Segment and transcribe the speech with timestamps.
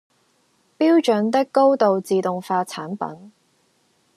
[0.79, 3.31] 標準的高度自動化產品